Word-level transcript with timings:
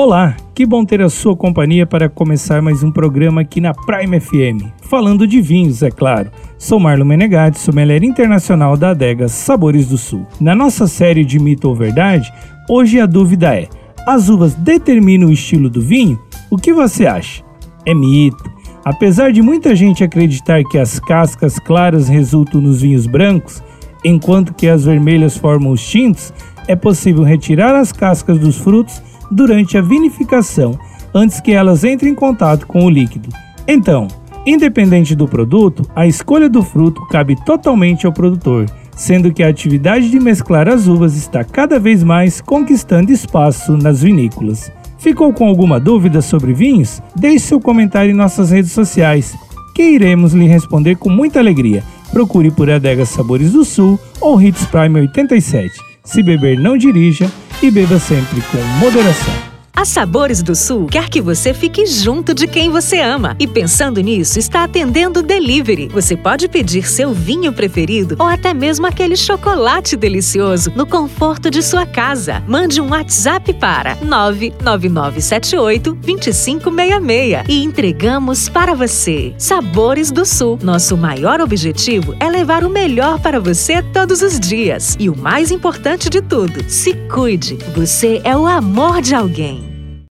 Olá, 0.00 0.36
que 0.54 0.64
bom 0.64 0.84
ter 0.84 1.02
a 1.02 1.10
sua 1.10 1.34
companhia 1.34 1.84
para 1.84 2.08
começar 2.08 2.62
mais 2.62 2.84
um 2.84 2.92
programa 2.92 3.40
aqui 3.40 3.60
na 3.60 3.74
Prime 3.74 4.20
FM. 4.20 4.70
Falando 4.80 5.26
de 5.26 5.40
vinhos, 5.40 5.82
é 5.82 5.90
claro. 5.90 6.30
Sou 6.56 6.78
Marlon 6.78 7.04
Menegatti, 7.04 7.58
sommelier 7.58 8.04
internacional 8.04 8.76
da 8.76 8.90
adega 8.90 9.26
Sabores 9.26 9.88
do 9.88 9.98
Sul. 9.98 10.24
Na 10.40 10.54
nossa 10.54 10.86
série 10.86 11.24
de 11.24 11.40
Mito 11.40 11.68
ou 11.68 11.74
Verdade, 11.74 12.32
hoje 12.70 13.00
a 13.00 13.06
dúvida 13.06 13.52
é: 13.52 13.68
as 14.06 14.28
uvas 14.28 14.54
determinam 14.54 15.30
o 15.30 15.32
estilo 15.32 15.68
do 15.68 15.82
vinho? 15.82 16.16
O 16.48 16.56
que 16.56 16.72
você 16.72 17.04
acha? 17.04 17.42
É 17.84 17.92
mito. 17.92 18.48
Apesar 18.84 19.32
de 19.32 19.42
muita 19.42 19.74
gente 19.74 20.04
acreditar 20.04 20.62
que 20.62 20.78
as 20.78 21.00
cascas 21.00 21.58
claras 21.58 22.08
resultam 22.08 22.60
nos 22.60 22.82
vinhos 22.82 23.08
brancos, 23.08 23.60
enquanto 24.04 24.54
que 24.54 24.68
as 24.68 24.84
vermelhas 24.84 25.36
formam 25.36 25.72
os 25.72 25.84
tintos, 25.84 26.32
é 26.68 26.76
possível 26.76 27.24
retirar 27.24 27.74
as 27.74 27.90
cascas 27.90 28.38
dos 28.38 28.58
frutos 28.58 29.02
durante 29.30 29.76
a 29.76 29.82
vinificação, 29.82 30.78
antes 31.14 31.40
que 31.40 31.52
elas 31.52 31.82
entrem 31.82 32.12
em 32.12 32.14
contato 32.14 32.66
com 32.66 32.84
o 32.84 32.90
líquido. 32.90 33.28
Então, 33.66 34.06
independente 34.46 35.14
do 35.14 35.26
produto, 35.26 35.82
a 35.96 36.06
escolha 36.06 36.48
do 36.48 36.62
fruto 36.62 37.04
cabe 37.08 37.34
totalmente 37.44 38.06
ao 38.06 38.12
produtor, 38.12 38.66
sendo 38.94 39.32
que 39.32 39.42
a 39.42 39.48
atividade 39.48 40.10
de 40.10 40.20
mesclar 40.20 40.68
as 40.68 40.86
uvas 40.86 41.16
está 41.16 41.42
cada 41.42 41.78
vez 41.78 42.02
mais 42.04 42.40
conquistando 42.40 43.12
espaço 43.12 43.76
nas 43.76 44.02
vinícolas. 44.02 44.70
Ficou 44.98 45.32
com 45.32 45.46
alguma 45.46 45.78
dúvida 45.78 46.20
sobre 46.20 46.52
vinhos? 46.52 47.00
Deixe 47.14 47.46
seu 47.46 47.60
comentário 47.60 48.10
em 48.10 48.14
nossas 48.14 48.50
redes 48.50 48.72
sociais, 48.72 49.36
que 49.74 49.82
iremos 49.82 50.34
lhe 50.34 50.46
responder 50.46 50.96
com 50.96 51.08
muita 51.08 51.38
alegria. 51.38 51.84
Procure 52.10 52.50
por 52.50 52.68
Adega 52.68 53.04
Sabores 53.04 53.52
do 53.52 53.64
Sul 53.64 53.98
ou 54.20 54.40
Hits 54.42 54.66
Prime 54.66 55.00
87. 55.00 55.87
Se 56.08 56.22
beber, 56.22 56.58
não 56.58 56.78
dirija 56.78 57.30
e 57.62 57.70
beba 57.70 57.98
sempre 57.98 58.40
com 58.50 58.56
moderação. 58.80 59.47
A 59.78 59.84
Sabores 59.84 60.42
do 60.42 60.56
Sul 60.56 60.88
quer 60.88 61.08
que 61.08 61.20
você 61.20 61.54
fique 61.54 61.86
junto 61.86 62.34
de 62.34 62.48
quem 62.48 62.68
você 62.68 62.98
ama. 62.98 63.36
E 63.38 63.46
pensando 63.46 64.00
nisso, 64.00 64.36
está 64.36 64.64
atendendo 64.64 65.22
delivery. 65.22 65.86
Você 65.86 66.16
pode 66.16 66.48
pedir 66.48 66.84
seu 66.84 67.12
vinho 67.12 67.52
preferido 67.52 68.16
ou 68.18 68.26
até 68.26 68.52
mesmo 68.52 68.88
aquele 68.88 69.16
chocolate 69.16 69.96
delicioso 69.96 70.72
no 70.74 70.84
conforto 70.84 71.48
de 71.48 71.62
sua 71.62 71.86
casa. 71.86 72.42
Mande 72.48 72.80
um 72.80 72.90
WhatsApp 72.90 73.54
para 73.54 73.94
99978 74.02 75.94
2566 75.94 77.44
e 77.48 77.62
entregamos 77.62 78.48
para 78.48 78.74
você. 78.74 79.32
Sabores 79.38 80.10
do 80.10 80.26
Sul. 80.26 80.58
Nosso 80.60 80.96
maior 80.96 81.40
objetivo 81.40 82.16
é 82.18 82.28
levar 82.28 82.64
o 82.64 82.68
melhor 82.68 83.20
para 83.20 83.38
você 83.38 83.80
todos 83.80 84.22
os 84.22 84.40
dias. 84.40 84.96
E 84.98 85.08
o 85.08 85.16
mais 85.16 85.52
importante 85.52 86.10
de 86.10 86.20
tudo, 86.20 86.68
se 86.68 86.94
cuide. 87.08 87.56
Você 87.76 88.20
é 88.24 88.36
o 88.36 88.44
amor 88.44 89.00
de 89.00 89.14
alguém. 89.14 89.67